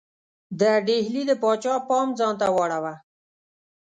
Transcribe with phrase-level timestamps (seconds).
[0.59, 2.93] د ډهلي د پاچا پام ځانته واړاوه.